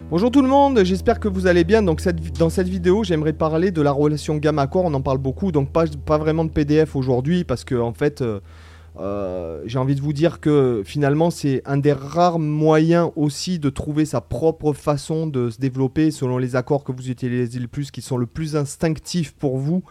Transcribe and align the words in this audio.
Bonjour 0.00 0.32
tout 0.32 0.42
le 0.42 0.48
monde, 0.48 0.82
j'espère 0.82 1.20
que 1.20 1.28
vous 1.28 1.46
allez 1.46 1.62
bien. 1.62 1.80
Dans 1.80 1.96
cette 1.96 2.68
vidéo, 2.68 3.04
j'aimerais 3.04 3.32
parler 3.32 3.70
de 3.70 3.80
la 3.80 3.92
relation 3.92 4.36
gamme-accord. 4.36 4.84
On 4.84 4.92
en 4.92 5.00
parle 5.00 5.18
beaucoup, 5.18 5.52
donc 5.52 5.70
pas, 5.70 5.84
pas 5.86 6.18
vraiment 6.18 6.44
de 6.44 6.50
PDF 6.50 6.96
aujourd'hui 6.96 7.44
parce 7.44 7.62
que 7.62 7.76
en 7.76 7.92
fait, 7.92 8.20
euh, 8.20 8.40
euh, 8.98 9.62
j'ai 9.66 9.78
envie 9.78 9.94
de 9.94 10.00
vous 10.00 10.12
dire 10.12 10.40
que 10.40 10.82
finalement, 10.84 11.30
c'est 11.30 11.62
un 11.64 11.76
des 11.76 11.92
rares 11.92 12.40
moyens 12.40 13.10
aussi 13.14 13.60
de 13.60 13.70
trouver 13.70 14.04
sa 14.04 14.20
propre 14.20 14.72
façon 14.72 15.28
de 15.28 15.50
se 15.50 15.58
développer 15.58 16.10
selon 16.10 16.38
les 16.38 16.56
accords 16.56 16.82
que 16.82 16.90
vous 16.90 17.08
utilisez 17.08 17.60
le 17.60 17.68
plus, 17.68 17.92
qui 17.92 18.02
sont 18.02 18.16
le 18.16 18.26
plus 18.26 18.56
instinctifs 18.56 19.32
pour 19.32 19.58
vous. 19.58 19.84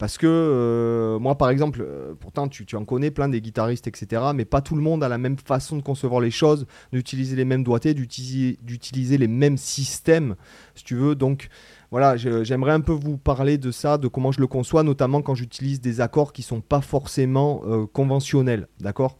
Parce 0.00 0.16
que 0.16 0.26
euh, 0.26 1.18
moi, 1.18 1.36
par 1.36 1.50
exemple, 1.50 1.84
euh, 1.86 2.14
pourtant 2.18 2.48
tu, 2.48 2.64
en 2.74 2.86
connais 2.86 3.10
plein 3.10 3.28
des 3.28 3.42
guitaristes, 3.42 3.86
etc. 3.86 4.22
Mais 4.34 4.46
pas 4.46 4.62
tout 4.62 4.74
le 4.74 4.80
monde 4.80 5.04
a 5.04 5.10
la 5.10 5.18
même 5.18 5.36
façon 5.36 5.76
de 5.76 5.82
concevoir 5.82 6.22
les 6.22 6.30
choses, 6.30 6.66
d'utiliser 6.90 7.36
les 7.36 7.44
mêmes 7.44 7.62
doigtés, 7.62 7.92
d'utiliser 7.92 9.18
les 9.18 9.28
mêmes 9.28 9.58
systèmes, 9.58 10.36
si 10.74 10.84
tu 10.84 10.94
veux. 10.94 11.14
Donc 11.16 11.50
voilà, 11.90 12.16
j'aimerais 12.16 12.72
un 12.72 12.80
peu 12.80 12.92
vous 12.92 13.18
parler 13.18 13.58
de 13.58 13.70
ça, 13.70 13.98
de 13.98 14.08
comment 14.08 14.32
je 14.32 14.40
le 14.40 14.46
conçois, 14.46 14.84
notamment 14.84 15.20
quand 15.20 15.34
j'utilise 15.34 15.82
des 15.82 16.00
accords 16.00 16.32
qui 16.32 16.40
sont 16.40 16.62
pas 16.62 16.80
forcément 16.80 17.60
euh, 17.66 17.84
conventionnels, 17.84 18.68
d'accord? 18.80 19.18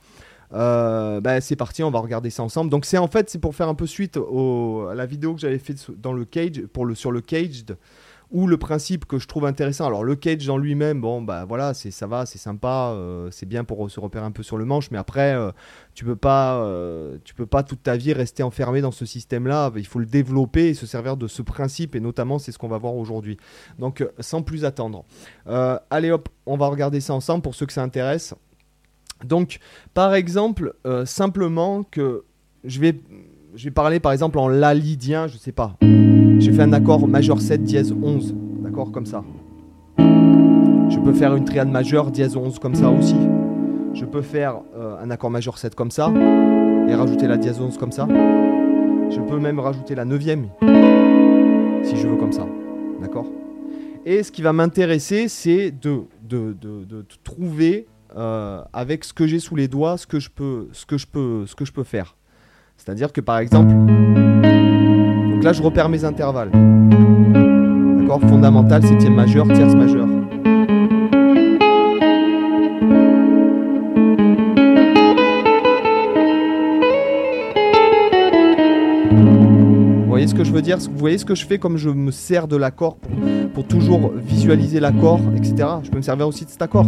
Euh, 0.54 1.20
bah, 1.20 1.42
c'est 1.42 1.56
parti, 1.56 1.82
on 1.82 1.90
va 1.90 1.98
regarder 1.98 2.30
ça 2.30 2.42
ensemble. 2.42 2.70
Donc 2.70 2.86
c'est 2.86 2.96
en 2.96 3.06
fait 3.06 3.28
c'est 3.28 3.38
pour 3.38 3.54
faire 3.54 3.68
un 3.68 3.74
peu 3.74 3.86
suite 3.86 4.16
à 4.16 4.94
la 4.94 5.04
vidéo 5.04 5.34
que 5.34 5.42
j'avais 5.42 5.58
faite 5.58 5.90
dans 5.90 6.14
le 6.14 6.24
cage 6.24 6.62
pour 6.72 6.86
le 6.86 6.94
sur 6.94 7.12
le 7.12 7.20
caged 7.20 7.76
ou 8.30 8.46
le 8.46 8.56
principe 8.56 9.04
que 9.06 9.18
je 9.18 9.26
trouve 9.26 9.44
intéressant. 9.44 9.86
Alors 9.86 10.04
le 10.04 10.14
cage 10.14 10.48
en 10.48 10.56
lui-même, 10.56 11.00
bon 11.00 11.20
bah 11.22 11.44
voilà, 11.46 11.74
c'est 11.74 11.90
ça 11.90 12.06
va, 12.06 12.26
c'est 12.26 12.38
sympa, 12.38 12.92
euh, 12.94 13.28
c'est 13.30 13.46
bien 13.46 13.64
pour 13.64 13.90
se 13.90 13.98
repérer 13.98 14.24
un 14.24 14.30
peu 14.30 14.42
sur 14.42 14.56
le 14.56 14.64
manche, 14.64 14.90
mais 14.90 14.98
après 14.98 15.34
euh, 15.34 15.50
tu 15.94 16.04
peux 16.04 16.16
pas, 16.16 16.60
euh, 16.62 17.18
tu 17.24 17.34
peux 17.34 17.46
pas 17.46 17.62
toute 17.62 17.82
ta 17.82 17.96
vie 17.96 18.12
rester 18.12 18.42
enfermé 18.42 18.80
dans 18.80 18.92
ce 18.92 19.04
système-là. 19.04 19.72
Il 19.76 19.86
faut 19.86 19.98
le 19.98 20.06
développer 20.06 20.68
et 20.68 20.74
se 20.74 20.86
servir 20.86 21.16
de 21.16 21.26
ce 21.26 21.42
principe 21.42 21.94
et 21.94 22.00
notamment 22.00 22.38
c'est 22.38 22.52
ce 22.52 22.58
qu'on 22.58 22.68
va 22.68 22.78
voir 22.78 22.94
aujourd'hui. 22.94 23.36
Donc 23.78 24.00
euh, 24.00 24.10
sans 24.20 24.42
plus 24.42 24.64
attendre, 24.64 25.04
Euh, 25.46 25.78
allez 25.90 26.10
hop, 26.10 26.28
on 26.46 26.56
va 26.56 26.68
regarder 26.68 27.00
ça 27.00 27.14
ensemble 27.14 27.42
pour 27.42 27.54
ceux 27.54 27.66
que 27.66 27.72
ça 27.72 27.82
intéresse. 27.82 28.34
Donc 29.24 29.58
par 29.94 30.14
exemple, 30.14 30.74
euh, 30.86 31.04
simplement 31.04 31.82
que 31.82 32.24
je 32.64 32.80
vais, 32.80 32.94
parler 33.70 34.00
par 34.00 34.12
exemple 34.12 34.38
en 34.38 34.48
la 34.48 34.74
lydien, 34.74 35.26
je 35.26 35.36
sais 35.36 35.52
pas. 35.52 35.76
J'ai 36.40 36.52
fait 36.52 36.62
un 36.62 36.72
accord 36.72 37.06
majeur 37.06 37.40
7 37.40 37.62
dièse 37.62 37.94
11, 38.02 38.34
d'accord 38.62 38.90
comme 38.92 39.06
ça. 39.06 39.22
Je 39.98 40.98
peux 40.98 41.12
faire 41.12 41.36
une 41.36 41.44
triade 41.44 41.68
majeure 41.70 42.10
dièse 42.10 42.36
11 42.36 42.58
comme 42.58 42.74
ça 42.74 42.90
aussi. 42.90 43.16
Je 43.94 44.04
peux 44.04 44.22
faire 44.22 44.56
euh, 44.76 44.96
un 45.02 45.10
accord 45.10 45.30
majeur 45.30 45.58
7 45.58 45.74
comme 45.74 45.90
ça 45.90 46.12
et 46.88 46.94
rajouter 46.94 47.26
la 47.26 47.36
dièse 47.36 47.60
11 47.60 47.76
comme 47.78 47.92
ça. 47.92 48.06
Je 48.08 49.20
peux 49.20 49.38
même 49.38 49.58
rajouter 49.60 49.94
la 49.94 50.04
neuvième 50.04 50.46
si 51.82 51.96
je 51.96 52.06
veux 52.08 52.16
comme 52.16 52.32
ça, 52.32 52.46
d'accord 53.00 53.26
Et 54.06 54.22
ce 54.22 54.30
qui 54.32 54.42
va 54.42 54.52
m'intéresser, 54.52 55.28
c'est 55.28 55.70
de, 55.70 56.02
de, 56.28 56.54
de- 56.60 56.84
de 56.84 57.04
trouver 57.24 57.86
euh, 58.16 58.62
avec 58.72 59.04
ce 59.04 59.12
que 59.12 59.26
j'ai 59.26 59.38
sous 59.38 59.56
les 59.56 59.66
doigts 59.68 59.96
ce 59.96 60.06
que 60.06 60.18
je 60.20 60.30
peux, 60.30 60.68
ce 60.72 60.84
que 60.86 60.98
je 60.98 61.06
peux, 61.06 61.46
ce 61.46 61.54
que 61.54 61.64
je 61.64 61.72
peux 61.72 61.84
faire. 61.84 62.16
C'est-à-dire 62.76 63.12
que 63.12 63.20
par 63.20 63.38
exemple, 63.38 63.74
donc 65.40 65.46
là 65.46 65.52
je 65.54 65.62
repère 65.62 65.88
mes 65.88 66.04
intervalles. 66.04 66.50
D'accord 66.50 68.20
Fondamental, 68.28 68.86
septième 68.86 69.14
majeur, 69.14 69.46
tierce 69.46 69.74
majeure. 69.74 70.06
Vous 79.96 80.06
voyez 80.06 80.26
ce 80.26 80.34
que 80.34 80.44
je 80.44 80.52
veux 80.52 80.60
dire? 80.60 80.76
Vous 80.76 80.98
voyez 80.98 81.16
ce 81.16 81.24
que 81.24 81.34
je 81.34 81.46
fais 81.46 81.56
comme 81.58 81.78
je 81.78 81.88
me 81.88 82.10
sers 82.10 82.46
de 82.46 82.56
l'accord 82.56 82.96
pour, 82.96 83.10
pour 83.54 83.66
toujours 83.66 84.12
visualiser 84.14 84.78
l'accord, 84.78 85.20
etc. 85.38 85.54
Je 85.82 85.88
peux 85.88 85.96
me 85.96 86.02
servir 86.02 86.28
aussi 86.28 86.44
de 86.44 86.50
cet 86.50 86.60
accord. 86.60 86.84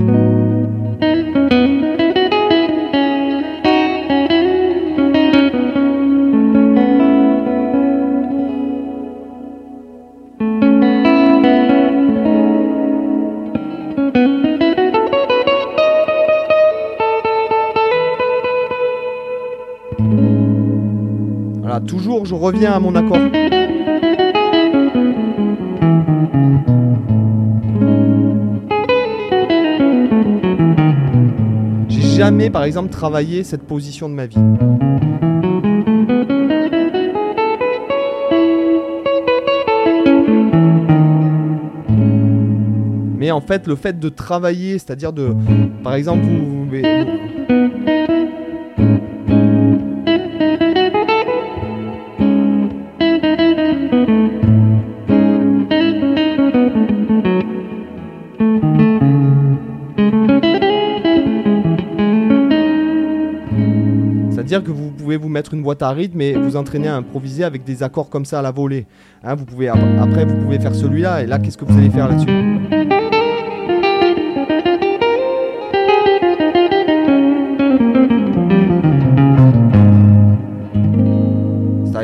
Je 22.24 22.34
reviens 22.34 22.72
à 22.72 22.78
mon 22.80 22.94
accord. 22.94 23.18
J'ai 31.88 32.02
jamais, 32.02 32.50
par 32.50 32.64
exemple, 32.64 32.90
travaillé 32.90 33.44
cette 33.44 33.62
position 33.62 34.08
de 34.08 34.14
ma 34.14 34.26
vie. 34.26 34.38
Mais 43.18 43.30
en 43.30 43.40
fait, 43.40 43.66
le 43.66 43.76
fait 43.76 43.98
de 43.98 44.08
travailler, 44.08 44.78
c'est-à-dire 44.78 45.12
de, 45.12 45.34
par 45.84 45.94
exemple, 45.94 46.24
vous- 46.24 46.66
C'est-à-dire 64.52 64.70
que 64.70 64.76
vous 64.76 64.90
pouvez 64.90 65.16
vous 65.16 65.30
mettre 65.30 65.54
une 65.54 65.62
boîte 65.62 65.80
à 65.80 65.88
rythme 65.92 66.20
et 66.20 66.34
vous 66.34 66.56
entraîner 66.56 66.88
à 66.88 66.96
improviser 66.96 67.42
avec 67.42 67.64
des 67.64 67.82
accords 67.82 68.10
comme 68.10 68.26
ça 68.26 68.40
à 68.40 68.42
la 68.42 68.50
volée. 68.50 68.84
Hein, 69.24 69.34
vous 69.34 69.46
pouvez, 69.46 69.68
après, 69.68 70.26
vous 70.26 70.36
pouvez 70.36 70.58
faire 70.58 70.74
celui-là 70.74 71.22
et 71.22 71.26
là, 71.26 71.38
qu'est-ce 71.38 71.56
que 71.56 71.64
vous 71.64 71.78
allez 71.78 71.88
faire 71.88 72.06
là-dessus? 72.06 72.26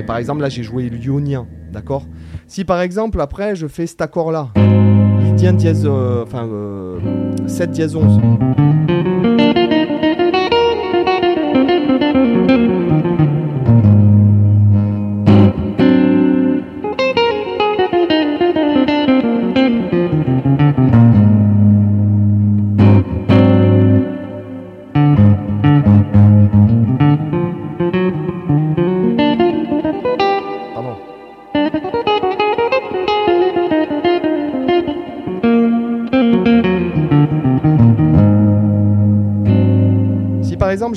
Par 0.07 0.17
exemple, 0.17 0.41
là, 0.41 0.49
j'ai 0.49 0.63
joué 0.63 0.89
lionien, 0.89 1.47
d'accord? 1.71 2.07
Si 2.47 2.65
par 2.65 2.81
exemple, 2.81 3.21
après, 3.21 3.57
je 3.57 3.67
fais 3.67 3.87
cet 3.87 4.01
accord-là, 4.01 4.49
dièse, 5.35 5.85
euh, 5.85 6.23
enfin, 6.23 6.47
euh, 6.47 6.99
7 7.47 7.71
dièse 7.73 7.95
11. 7.95 8.19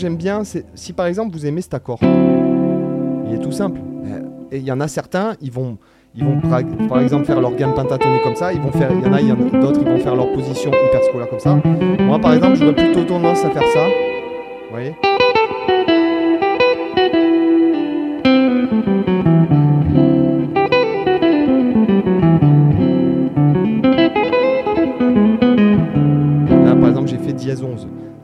J'aime 0.01 0.17
bien, 0.17 0.43
c'est- 0.43 0.65
si 0.73 0.93
par 0.93 1.05
exemple 1.05 1.31
vous 1.31 1.45
aimez 1.45 1.61
cet 1.61 1.75
accord, 1.75 1.99
il 2.01 3.33
est 3.35 3.39
tout 3.39 3.51
simple. 3.51 3.79
Et 4.51 4.57
il 4.57 4.63
y 4.63 4.71
en 4.71 4.81
a 4.81 4.87
certains, 4.87 5.35
ils 5.41 5.51
vont, 5.51 5.77
ils 6.15 6.25
vont 6.25 6.41
par, 6.41 6.99
exemple 6.99 7.25
faire 7.25 7.39
leur 7.39 7.55
gamme 7.55 7.73
pentatonique 7.73 8.23
comme 8.23 8.35
ça. 8.35 8.51
Ils 8.51 8.59
vont 8.59 8.71
faire, 8.71 8.91
il 8.91 8.99
y 8.99 9.05
en 9.07 9.13
a, 9.13 9.17
a 9.33 9.61
d'autres, 9.61 9.79
ils 9.81 9.87
vont 9.87 9.99
faire 9.99 10.15
leur 10.15 10.33
position 10.33 10.71
hyperscolaire 10.71 11.29
comme 11.29 11.39
ça. 11.39 11.57
Moi 11.99 12.19
par 12.19 12.33
exemple, 12.33 12.55
j'aurais 12.55 12.75
plutôt 12.75 13.03
tendance 13.03 13.45
à 13.45 13.51
faire 13.51 13.67
ça. 13.73 13.85
Vous 13.85 14.71
voyez? 14.71 14.95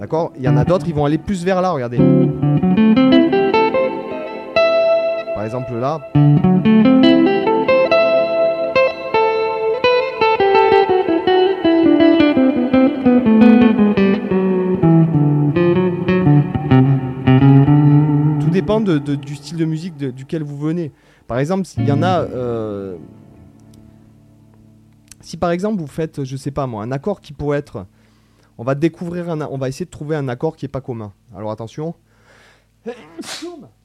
D'accord? 0.07 0.31
Il 0.38 0.44
y 0.44 0.48
en 0.48 0.56
a 0.56 0.63
d'autres, 0.63 0.86
ils 0.88 0.94
vont 0.95 1.04
aller 1.04 1.18
plus 1.18 1.44
vers 1.44 1.62
là, 1.62 1.71
regardez. 1.71 1.98
Par 5.36 5.44
exemple, 5.44 5.74
là. 5.74 6.00
dépend 18.51 18.81
de, 18.81 18.98
de- 18.98 19.15
du 19.15 19.36
style 19.36 19.57
de 19.57 19.65
musique 19.65 19.98
de- 19.98 20.09
duquel 20.12 20.42
vous 20.44 20.57
venez. 20.57 20.92
Par 21.27 21.38
exemple, 21.39 21.68
il 21.77 21.86
y 21.86 21.92
en 21.92 22.01
a. 22.01 22.21
euh, 22.21 22.95
si 25.21 25.38
par 25.38 25.51
exemple 25.51 25.80
vous 25.80 25.88
faites, 25.88 26.24
je 26.24 26.36
sais 26.38 26.51
pas 26.51 26.65
moi, 26.65 26.83
un 26.83 26.92
accord 26.92 27.21
qui 27.21 27.33
pourrait 27.33 27.59
être. 27.59 27.86
On 28.57 28.63
va 28.63 28.75
découvrir 28.75 29.30
essayer 29.69 29.86
de 29.86 29.92
trouver 29.92 30.15
un 30.15 30.27
accord 30.27 30.56
qui 30.56 30.65
est 30.65 30.69
pas 30.69 30.81
commun. 30.81 31.13
Alors 31.36 31.51
attention. 31.51 31.94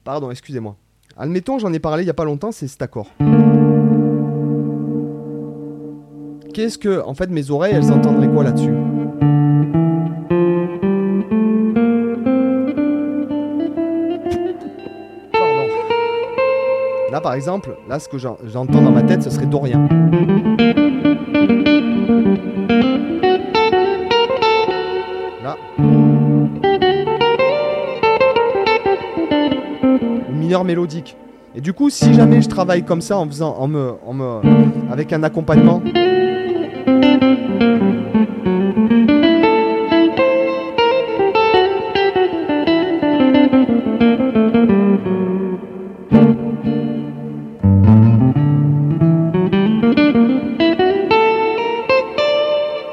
Pardon, 0.03 0.31
excusez-moi. 0.31 0.75
Admettons, 1.17 1.59
j'en 1.59 1.71
ai 1.73 1.79
parlé 1.79 2.03
il 2.03 2.07
y 2.07 2.09
a 2.09 2.13
pas 2.15 2.25
longtemps, 2.25 2.51
c'est 2.51 2.67
cet 2.67 2.81
accord. 2.81 3.07
Qu'est-ce 6.53 6.77
que. 6.77 7.03
En 7.05 7.13
fait, 7.13 7.29
mes 7.29 7.51
oreilles, 7.51 7.73
elles 7.75 7.91
entendraient 7.91 8.29
quoi 8.29 8.43
là-dessus? 8.43 8.73
Pardon. 15.31 15.67
Là, 17.11 17.21
par 17.21 17.33
exemple, 17.33 17.75
là, 17.87 17.99
ce 17.99 18.09
que 18.09 18.17
j'en- 18.17 18.37
j'entends 18.45 18.81
dans 18.81 18.91
ma 18.91 19.03
tête, 19.03 19.21
ce 19.23 19.29
serait 19.29 19.45
Dorian. 19.45 19.87
Mélodique. 30.63 31.15
Et 31.55 31.61
du 31.61 31.73
coup, 31.73 31.89
si 31.89 32.13
jamais 32.13 32.41
je 32.41 32.49
travaille 32.49 32.83
comme 32.83 33.01
ça 33.01 33.17
en 33.17 33.27
faisant, 33.27 33.55
en 33.57 33.67
me, 33.67 33.93
en 34.05 34.13
me, 34.13 34.41
avec 34.91 35.13
un 35.13 35.21
accompagnement. 35.23 35.81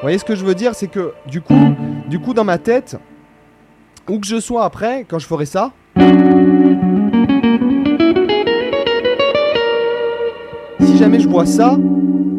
Voyez 0.03 0.19
ce 0.19 0.25
que 0.25 0.35
je 0.35 0.45
veux 0.45 0.55
dire, 0.55 0.75
c'est 0.75 0.89
que 0.89 1.13
du 1.27 1.41
coup, 1.41 1.55
du 2.09 2.19
coup 2.19 2.35
dans 2.35 2.45
ma 2.45 2.59
tête, 2.59 2.99
où 4.09 4.19
que 4.19 4.27
je 4.27 4.41
sois 4.41 4.65
après, 4.65 5.07
quand 5.09 5.19
je 5.19 5.27
ferai 5.27 5.47
ça, 5.47 5.73
si 10.91 10.99
jamais 10.99 11.21
je 11.21 11.29
vois 11.29 11.47
ça, 11.47 11.77
vous 11.77 12.33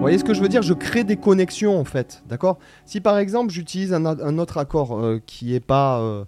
voyez 0.00 0.18
ce 0.18 0.24
que 0.24 0.34
je 0.34 0.42
veux 0.42 0.48
dire? 0.48 0.62
Je 0.62 0.74
crée 0.74 1.04
des 1.04 1.16
connexions 1.16 1.78
en 1.78 1.84
fait, 1.84 2.24
d'accord? 2.28 2.58
Si 2.86 3.00
par 3.00 3.18
exemple 3.18 3.52
j'utilise 3.52 3.92
un, 3.92 4.38
autre 4.38 4.58
accord 4.58 4.98
euh, 4.98 5.22
qui 5.24 5.54
est 5.54 5.64
pas, 5.64 6.00
euh, 6.00 6.24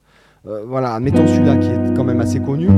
euh, 0.46 0.62
voilà, 0.64 0.94
admettons 0.94 1.26
celui-là 1.26 1.56
qui 1.56 1.68
est 1.68 1.96
quand 1.96 2.04
même 2.04 2.20
assez 2.20 2.38
connu. 2.38 2.68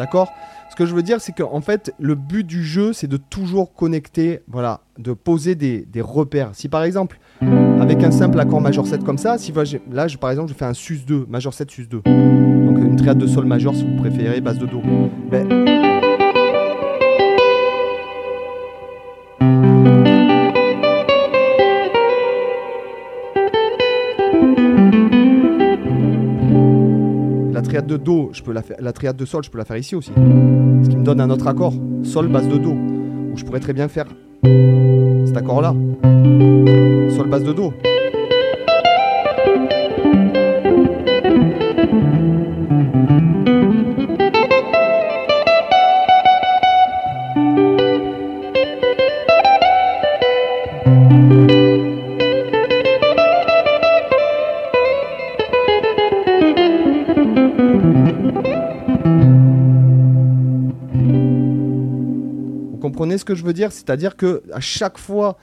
D'accord? 0.00 0.32
Ce 0.70 0.76
que 0.76 0.86
je 0.86 0.94
veux 0.94 1.02
dire, 1.02 1.20
c'est 1.20 1.32
qu'en 1.32 1.60
fait, 1.60 1.92
le 1.98 2.14
but 2.14 2.46
du 2.46 2.64
jeu, 2.64 2.94
c'est 2.94 3.06
de 3.06 3.18
toujours 3.18 3.74
connecter, 3.74 4.40
voilà, 4.48 4.80
de 4.98 5.12
poser 5.12 5.54
des, 5.54 5.86
repères. 6.00 6.50
Si 6.54 6.68
par 6.68 6.84
exemple, 6.84 7.20
avec 7.42 8.02
un 8.02 8.10
simple 8.10 8.40
accord 8.40 8.62
majeur 8.62 8.86
7 8.86 9.04
comme 9.04 9.18
ça, 9.18 9.36
si 9.36 9.52
là, 9.92 10.08
je, 10.08 10.16
par 10.16 10.30
exemple, 10.30 10.48
je 10.48 10.54
fais 10.54 10.64
un 10.64 10.72
sus 10.72 11.00
2, 11.06 11.26
majeur 11.28 11.52
7, 11.52 11.70
sus 11.70 11.86
2. 11.86 11.98
Donc 12.06 12.78
une 12.78 12.96
triade 12.96 13.18
de 13.18 13.26
sol 13.26 13.44
majeur 13.44 13.74
si 13.74 13.84
vous 13.84 13.96
préférez, 13.96 14.40
base 14.40 14.58
de 14.58 14.64
do. 14.64 14.80
Ben, 15.30 15.69
je 28.32 28.42
peux 28.42 28.52
la 28.52 28.62
faire, 28.62 28.76
la 28.80 28.92
triade 28.92 29.16
de 29.16 29.24
sol, 29.24 29.42
je 29.44 29.50
peux 29.50 29.58
la 29.58 29.64
faire 29.64 29.76
ici 29.76 29.94
aussi. 29.94 30.12
Ce 30.14 30.88
qui 30.88 30.96
me 30.96 31.02
donne 31.02 31.20
un 31.20 31.30
autre 31.30 31.46
accord, 31.46 31.74
sol 32.02 32.28
base 32.28 32.48
de 32.48 32.56
do, 32.56 32.70
où 32.70 33.36
je 33.36 33.44
pourrais 33.44 33.60
très 33.60 33.72
bien 33.72 33.88
faire 33.88 34.06
cet 35.26 35.36
accord-là, 35.36 35.74
sol 37.10 37.28
base 37.28 37.44
de 37.44 37.52
do. 37.52 37.72
Comprenez 62.80 63.18
ce 63.18 63.24
que 63.24 63.34
je 63.34 63.44
veux 63.44 63.52
dire? 63.52 63.70
C'est-à-dire 63.72 64.16
que 64.16 64.42
à 64.52 64.60
chaque 64.60 64.98
fois, 64.98 65.36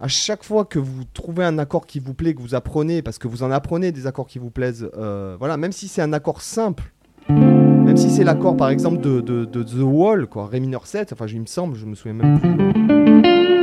à 0.00 0.08
chaque 0.08 0.44
fois 0.44 0.64
que 0.64 0.78
vous 0.78 1.04
trouvez 1.14 1.44
un 1.44 1.58
accord 1.58 1.86
qui 1.86 2.00
vous 2.00 2.14
plaît, 2.14 2.34
que 2.34 2.40
vous 2.42 2.54
apprenez, 2.54 3.02
parce 3.02 3.18
que 3.18 3.28
vous 3.28 3.42
en 3.42 3.50
apprenez 3.50 3.92
des 3.92 4.06
accords 4.06 4.26
qui 4.26 4.38
vous 4.38 4.50
plaisent, 4.50 4.90
euh, 4.98 5.36
voilà, 5.38 5.56
même 5.56 5.72
si 5.72 5.88
c'est 5.88 6.02
un 6.02 6.12
accord 6.12 6.40
simple, 6.42 6.92
même 7.28 7.96
si 7.96 8.10
c'est 8.10 8.24
l'accord 8.24 8.56
par 8.56 8.68
exemple 8.70 8.98
de, 9.00 9.20
de- 9.20 9.44
The 9.62 9.82
Wall, 9.82 10.26
quoi, 10.26 10.46
Ré 10.46 10.60
mineur 10.60 10.86
7, 10.86 11.12
enfin 11.12 11.26
il 11.26 11.40
me 11.40 11.46
semble, 11.46 11.76
je 11.76 11.86
me 11.86 11.94
souviens 11.94 12.14
même 12.14 12.38
plus. 12.40 13.60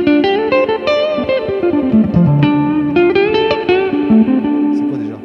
C'est 4.76 4.88
quoi 4.88 4.98
déjà? 4.98 5.18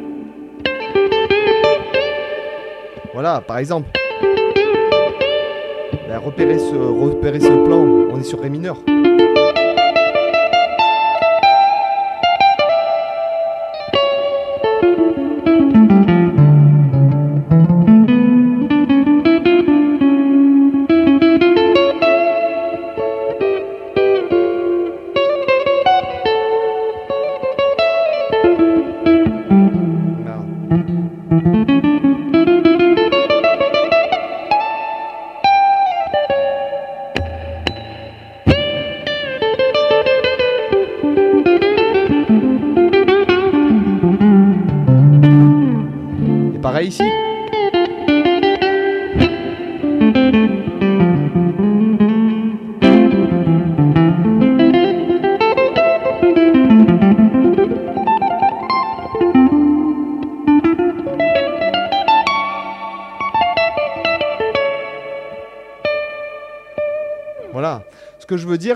Voilà, 3.12 3.40
par 3.40 3.58
exemple. 3.58 3.88
Repérez 6.18 6.58
ce 7.40 7.64
plan, 7.64 7.84
on 8.12 8.18
est 8.18 8.24
sur 8.24 8.40
Ré 8.40 8.50
mineur. 8.50 8.76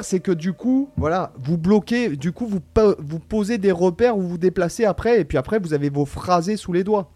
C'est 0.05 0.21
que 0.21 0.33
du 0.33 0.53
coup, 0.53 0.89
voilà, 0.97 1.33
vous 1.39 1.57
bloquez, 1.59 2.17
du 2.17 2.33
coup, 2.33 2.47
vous, 2.47 2.61
vous 2.99 3.19
posez 3.19 3.59
des 3.59 3.73
repères 3.73 4.17
où 4.19 4.23
vous 4.23 4.39
déplacez 4.39 4.85
après, 4.85 5.21
et 5.21 5.25
puis 5.25 5.39
après, 5.39 5.59
vous 5.59 5.75
avez 5.75 5.91
vos 5.91 6.05
phrasés 6.05 6.57
sous 6.57 6.73
les 6.73 6.85
doigts. 6.85 7.11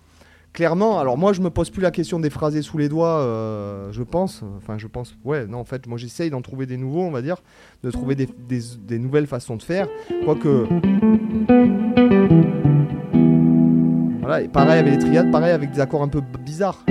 Clairement, 0.53 0.99
alors 1.01 1.17
moi, 1.17 1.33
je 1.33 1.41
me 1.41 1.49
pose 1.49 1.71
plus 1.71 1.81
la 1.81 1.91
question 1.91 2.21
des 2.21 2.29
phrasés 2.29 2.61
sous 2.61 2.77
les 2.77 2.91
doigts, 2.91 3.21
euh, 3.21 3.91
je 3.91 4.03
pense. 4.03 4.43
Enfin, 4.59 4.77
je 4.77 4.87
pense. 4.87 5.17
Ouais, 5.25 5.47
non, 5.47 5.59
en 5.59 5.65
fait, 5.65 5.87
moi, 5.87 5.97
j'essaye 5.97 6.29
d'en 6.29 6.43
trouver 6.43 6.67
des 6.67 6.77
nouveaux, 6.77 7.01
on 7.05 7.11
va 7.11 7.23
dire, 7.23 7.37
de 7.83 7.91
trouver 7.91 8.15
des, 8.15 8.29
des- 8.49 8.99
nouvelles 8.99 9.27
façons 9.27 9.57
de 9.57 9.63
faire. 9.63 9.89
Quoique. 10.27 10.67
Voilà, 14.21 14.43
et 14.43 14.49
pareil 14.49 14.79
avec 14.81 14.93
les 14.93 14.99
triades, 14.99 15.31
pareil 15.33 15.53
avec 15.53 15.71
des 15.71 15.81
accords 15.81 16.03
un 16.03 16.09
peu 16.09 16.21
bizarres. 16.45 16.85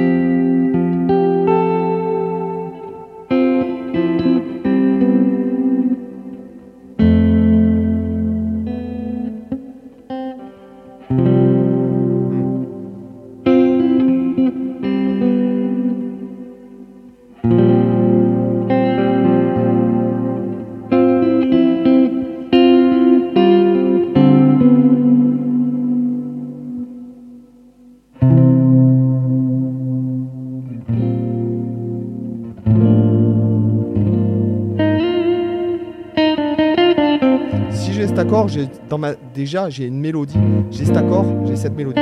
Déjà 39.34 39.70
j'ai 39.70 39.86
une 39.86 40.00
mélodie. 40.00 40.38
J'ai 40.70 40.86
cet 40.86 40.98
accord, 40.98 41.26
j'ai 41.46 41.56
cette 41.56 41.76
mélodie. 41.76 42.00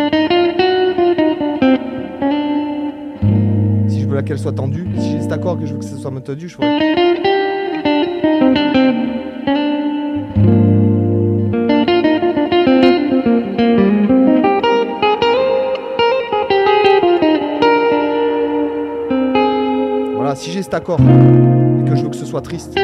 Si 3.88 4.02
je 4.02 4.08
veux 4.08 4.22
qu'elle 4.22 4.40
soit 4.40 4.54
tendue, 4.54 4.88
si 4.98 5.12
j'ai 5.12 5.22
cet 5.22 5.32
accord 5.32 5.60
que 5.60 5.66
je 5.66 5.74
veux 5.74 5.80
que 5.80 5.86
ça 5.86 5.98
soit 5.98 6.12
tendu, 6.12 6.50
je 6.50 6.56
ferai. 6.56 6.80
Voilà, 20.16 20.36
si 20.36 20.52
j'ai 20.52 20.64
cet 20.64 20.74
accord 20.74 21.00
et 21.00 21.90
que 21.90 21.96
je 21.96 22.04
veux 22.04 22.10
que 22.10 22.16
ce 22.16 22.26
soit 22.26 22.42
triste. 22.42 22.80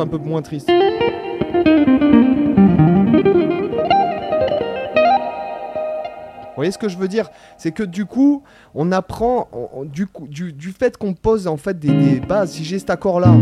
Un 0.00 0.06
peu 0.06 0.18
moins 0.18 0.42
triste. 0.42 0.70
Vous 6.56 6.60
voyez 6.60 6.70
ce 6.72 6.78
que 6.78 6.88
je 6.88 6.96
veux 6.96 7.08
dire? 7.08 7.28
C'est 7.58 7.72
que 7.72 7.82
du 7.82 8.06
coup, 8.06 8.42
on 8.74 8.90
apprend 8.90 9.48
du, 9.84 10.08
du, 10.28 10.72
fait 10.72 10.96
qu'on 10.96 11.12
pose 11.12 11.46
en 11.46 11.58
fait 11.58 11.78
des, 11.78 11.92
des 11.92 12.20
bases. 12.20 12.52
Si 12.52 12.64
j'ai 12.64 12.78
cet 12.78 12.88
accord 12.88 13.20
là, 13.20 13.34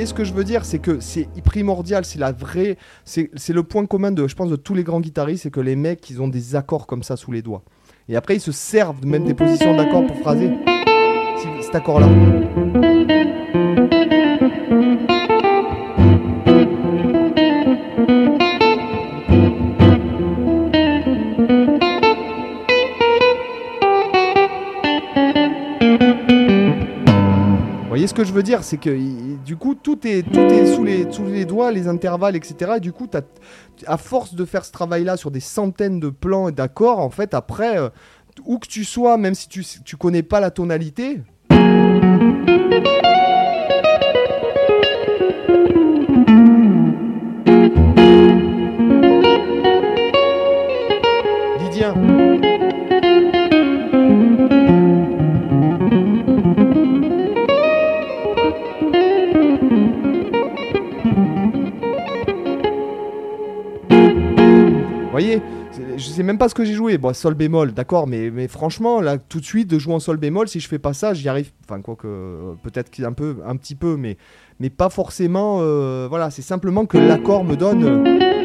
voyez 0.00 0.08
ce 0.08 0.14
que 0.14 0.24
je 0.24 0.32
veux 0.32 0.44
dire 0.44 0.64
C'est 0.64 0.78
que 0.78 0.98
c'est 0.98 1.28
primordial, 1.44 2.06
c'est 2.06 2.18
la 2.18 2.32
vraie. 2.32 2.78
C'est 3.04 3.28
le 3.50 3.62
point 3.62 3.84
commun, 3.84 4.12
de, 4.12 4.26
je 4.26 4.34
pense, 4.34 4.48
de 4.48 4.56
tous 4.56 4.74
les 4.74 4.82
grands 4.82 5.00
guitaristes, 5.00 5.42
c'est 5.42 5.50
que 5.50 5.60
les 5.60 5.76
mecs, 5.76 6.08
ils 6.08 6.22
ont 6.22 6.28
des 6.28 6.56
accords 6.56 6.86
comme 6.86 7.02
ça 7.02 7.16
sous 7.16 7.32
les 7.32 7.42
doigts. 7.42 7.62
Et 8.08 8.16
après, 8.16 8.36
ils 8.36 8.40
se 8.40 8.52
servent 8.52 9.04
même 9.04 9.24
des 9.24 9.34
positions 9.34 9.76
d'accords 9.76 10.06
pour 10.06 10.16
phraser. 10.16 10.52
Cet 11.60 11.74
accord-là. 11.74 12.08
ce 28.10 28.14
que 28.14 28.24
je 28.24 28.32
veux 28.32 28.42
dire, 28.42 28.64
c'est 28.64 28.76
que 28.76 28.90
du 29.44 29.56
coup, 29.56 29.74
tout 29.74 30.06
est, 30.06 30.22
tout 30.22 30.66
sous, 30.66 30.84
les, 30.84 31.44
doigts, 31.44 31.72
les 31.72 31.88
intervalles, 31.88 32.36
etc. 32.36 32.74
Et 32.76 32.80
du 32.80 32.92
coup, 32.92 33.08
as, 33.14 33.22
à 33.86 33.96
force 33.96 34.34
de 34.34 34.44
faire 34.44 34.64
ce 34.64 34.72
travail-là 34.72 35.16
sur 35.16 35.30
des 35.30 35.40
centaines 35.40 36.00
de 36.00 36.10
plans 36.10 36.48
et 36.48 36.52
d'accords, 36.52 36.98
en 36.98 37.10
fait, 37.10 37.34
après, 37.34 37.78
euh, 37.78 37.88
où 38.44 38.58
que 38.58 38.68
tu 38.68 38.84
sois, 38.84 39.16
même 39.16 39.34
si 39.34 39.48
tu, 39.48 39.64
tu 39.84 39.96
connais 39.96 40.22
pas 40.22 40.40
la 40.40 40.50
tonalité, 40.50 41.20
je 65.96 66.08
sais 66.08 66.22
même 66.22 66.38
pas 66.38 66.48
ce 66.48 66.54
que 66.54 66.64
j'ai 66.64 66.74
joué. 66.74 66.98
Bon, 66.98 67.14
sol 67.14 67.34
bémol, 67.34 67.72
d'accord, 67.72 68.06
mais, 68.06 68.48
franchement, 68.48 69.00
là, 69.00 69.18
tout 69.18 69.40
de 69.40 69.44
suite, 69.44 69.68
de 69.68 69.78
jouer 69.78 69.94
en 69.94 70.00
sol 70.00 70.16
bémol, 70.16 70.48
si 70.48 70.60
je 70.60 70.68
fais 70.68 70.78
pas 70.78 70.92
ça, 70.92 71.14
j'y 71.14 71.28
arrive. 71.28 71.50
Enfin, 71.64 71.80
quoi 71.80 71.96
que, 71.96 72.54
peut-être 72.62 72.90
un 73.02 73.12
peu, 73.12 73.36
un 73.46 73.56
petit 73.56 73.74
peu, 73.74 73.96
mais, 73.96 74.16
pas 74.70 74.90
forcément. 74.90 75.58
Euh, 75.60 76.06
voilà, 76.08 76.30
c'est 76.30 76.42
simplement 76.42 76.86
que 76.86 76.98
l'accord 76.98 77.44
me 77.44 77.56
donne. 77.56 78.38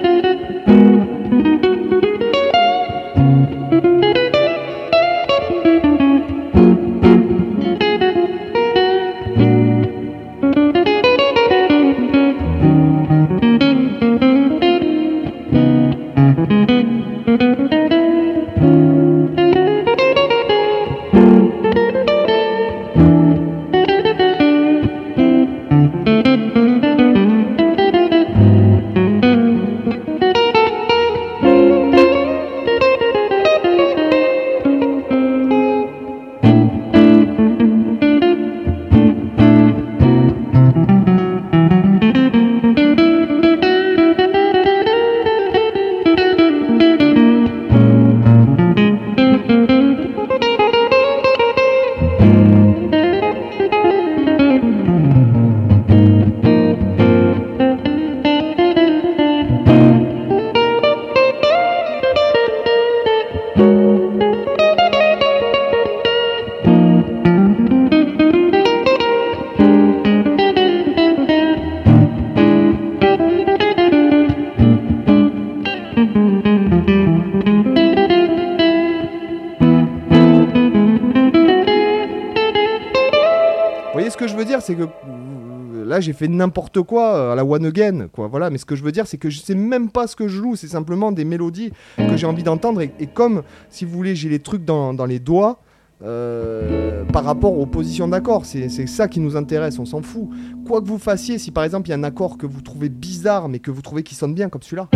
C'est 84.59 84.75
que 84.75 84.83
euh, 84.83 85.85
là 85.85 85.99
j'ai 85.99 86.13
fait 86.13 86.27
n'importe 86.27 86.81
quoi 86.81 87.15
euh, 87.15 87.31
à 87.33 87.35
la 87.35 87.45
one 87.45 87.65
again 87.65 88.07
quoi 88.11 88.27
voilà. 88.27 88.49
Mais 88.49 88.57
ce 88.57 88.65
que 88.65 88.75
je 88.75 88.83
veux 88.83 88.91
dire 88.91 89.07
c'est 89.07 89.17
que 89.17 89.29
je 89.29 89.39
sais 89.39 89.55
même 89.55 89.89
pas 89.89 90.07
ce 90.07 90.15
que 90.15 90.27
je 90.27 90.37
joue 90.37 90.55
c'est 90.55 90.67
simplement 90.67 91.11
des 91.11 91.25
mélodies 91.25 91.71
que 91.97 92.17
j'ai 92.17 92.27
envie 92.27 92.43
d'entendre. 92.43 92.81
Et, 92.81 93.07
comme 93.07 93.43
si 93.69 93.85
vous 93.85 93.91
voulez 93.91 94.15
j'ai 94.15 94.29
les 94.29 94.39
trucs 94.39 94.65
dans, 94.65 94.93
les 95.05 95.19
doigts 95.19 95.59
euh, 96.03 97.05
par 97.05 97.23
rapport 97.23 97.57
aux 97.57 97.65
positions 97.65 98.07
d'accords 98.07 98.45
c'est 98.45 98.69
ça 98.87 99.07
qui 99.07 99.19
nous 99.19 99.35
intéresse 99.35 99.79
on 99.79 99.85
s'en 99.85 100.01
fout. 100.01 100.29
Quoi 100.67 100.81
que 100.81 100.87
vous 100.87 100.99
fassiez 100.99 101.37
si 101.37 101.51
par 101.51 101.63
exemple 101.63 101.87
il 101.87 101.91
y 101.91 101.93
a 101.93 101.97
un 101.97 102.03
accord 102.03 102.37
que 102.37 102.45
vous 102.45 102.61
trouvez 102.61 102.89
bizarre 102.89 103.49
mais 103.49 103.59
que 103.59 103.71
vous 103.71 103.81
trouvez 103.81 104.03
qui 104.03 104.15
sonne 104.15 104.33
bien 104.33 104.49
comme 104.49 104.61
celui-là. 104.61 104.89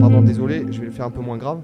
Pardon 0.00 0.22
désolé 0.22 0.66
je 0.70 0.80
vais 0.80 0.86
le 0.86 0.92
faire 0.92 1.06
un 1.06 1.10
peu 1.10 1.20
moins 1.20 1.38
grave 1.38 1.60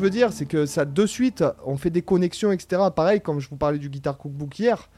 veux 0.00 0.10
dire, 0.10 0.32
c'est 0.32 0.46
que 0.46 0.66
ça, 0.66 0.84
de 0.84 1.06
suite, 1.06 1.44
on 1.64 1.76
fait 1.76 1.90
des 1.90 2.02
connexions, 2.02 2.50
etc. 2.50 2.82
Pareil, 2.94 3.20
comme 3.20 3.40
je 3.40 3.48
vous 3.48 3.56
parlais 3.56 3.78
du 3.78 3.88
Guitar 3.88 4.18
Cookbook 4.18 4.58
hier. 4.58 4.88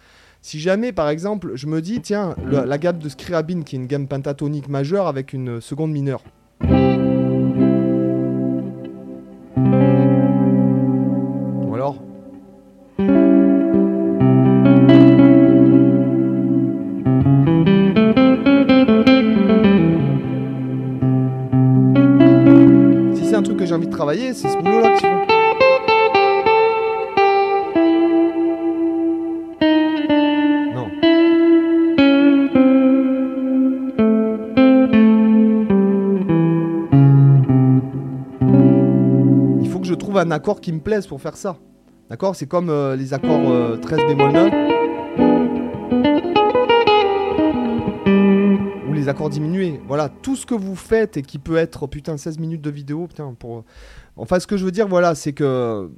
Si 0.41 0.59
jamais, 0.59 0.93
par 0.93 1.09
exemple, 1.09 1.52
je 1.55 1.67
me 1.67 1.81
dis, 1.81 2.00
tiens, 2.00 2.35
la 2.50 2.79
gamme 2.79 2.99
de 2.99 3.09
Scriabin, 3.09 3.62
qui 3.62 3.76
est 3.76 3.79
une 3.79 3.87
gamme 3.87 4.09
pentatonique 4.09 4.69
majeure 4.69 5.07
avec 5.07 5.33
une 5.33 5.61
seconde 5.61 5.93
mineure. 5.93 6.23
Un 23.43 23.45
truc 23.45 23.59
que 23.59 23.67
j'ai 23.67 23.75
envie 23.75 23.89
de 23.89 23.93
travailler, 23.93 24.35
c'est 24.35 24.49
ce 24.49 24.57
boulot-là 24.57 24.97
que. 24.97 25.05
Non. 30.77 30.89
Il 39.61 39.69
faut 39.69 39.81
que 39.81 39.87
je 39.87 39.95
trouve 39.95 40.19
un 40.19 40.31
accord 40.31 40.61
qui 40.61 40.73
me 40.73 40.79
plaise 40.79 41.09
pour 41.09 41.21
faire 41.21 41.37
ça. 41.37 41.57
D'accord? 42.11 42.37
C'est 42.37 42.47
comme 42.47 42.71
euh, 42.71 42.95
les 42.95 43.13
accords 43.13 43.51
euh, 43.51 43.77
13 43.77 44.07
bémol 44.07 44.31
9. 44.31 44.72
Les 49.02 49.09
accords 49.09 49.30
diminués. 49.30 49.80
Voilà, 49.87 50.09
tout 50.09 50.37
ce 50.37 50.47
que 50.47 50.54
vous 50.54 50.76
faites 50.76 51.16
et 51.16 51.23
qui 51.23 51.38
peut 51.38 51.56
être, 51.56 51.87
putain, 51.87 52.16
16 52.16 52.38
minutes 52.38 52.62
de 52.62 52.71
vidéo, 52.71 53.06
putain, 53.06 53.35
pour... 53.38 53.64
Enfin, 54.16 54.38
ce 54.38 54.47
que 54.47 54.56
je 54.56 54.64
veux 54.64 54.71
dire, 54.71 54.88
voilà, 54.88 55.14
c'est 55.14 55.32
que... 55.32 55.90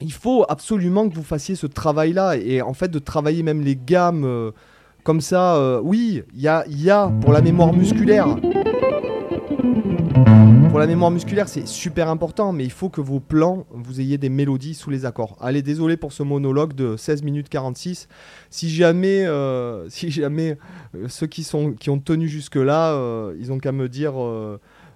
Il 0.00 0.12
faut 0.12 0.44
absolument 0.48 1.08
que 1.08 1.14
vous 1.14 1.22
fassiez 1.22 1.54
ce 1.54 1.66
travail-là 1.66 2.36
et 2.36 2.60
en 2.60 2.74
fait 2.74 2.88
de 2.88 2.98
travailler 2.98 3.42
même 3.42 3.62
les 3.62 3.76
gammes 3.76 4.26
euh, 4.26 4.50
comme 5.04 5.22
ça. 5.22 5.56
euh, 5.56 5.80
oui, 5.82 6.22
il 6.34 6.40
y 6.42 6.48
a, 6.48 6.64
y 6.68 6.90
a 6.90 7.08
pour 7.22 7.32
la 7.32 7.40
mémoire 7.40 7.72
musculaire. 7.72 8.26
Pour 10.76 10.80
la 10.80 10.86
mémoire 10.86 11.10
musculaire, 11.10 11.48
c'est 11.48 11.66
super 11.66 12.10
important, 12.10 12.52
mais 12.52 12.62
il 12.62 12.70
faut 12.70 12.90
que 12.90 13.00
vos 13.00 13.18
plans, 13.18 13.66
vous 13.70 14.02
ayez 14.02 14.18
des 14.18 14.28
mélodies 14.28 14.74
sous 14.74 14.90
les 14.90 15.06
accords. 15.06 15.38
Allez, 15.40 15.62
désolé 15.62 15.96
pour 15.96 16.12
ce 16.12 16.22
monologue 16.22 16.74
de 16.74 16.98
16 16.98 17.22
minutes 17.22 17.48
46. 17.48 18.08
Si 18.50 18.68
jamais, 18.68 19.24
euh, 19.24 19.88
si 19.88 20.10
jamais 20.10 20.58
euh, 20.94 21.08
ceux 21.08 21.26
qui, 21.26 21.48
ont 21.54 21.98
tenu 21.98 22.28
jusque-là, 22.28 22.92
euh, 22.92 23.34
ils 23.40 23.52
ont 23.52 23.58
qu'à 23.58 23.72
me 23.72 23.88
dire 23.88 24.14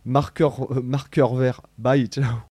marqueur 0.05 1.35
vert. 1.35 1.63
Bye, 1.79 2.09
ciao. 2.09 2.50